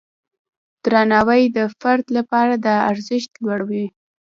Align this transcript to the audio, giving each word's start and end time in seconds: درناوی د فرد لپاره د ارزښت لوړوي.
درناوی 0.83 1.43
د 1.57 1.59
فرد 1.79 2.05
لپاره 2.17 2.53
د 2.65 2.67
ارزښت 2.91 3.31
لوړوي. 3.43 3.85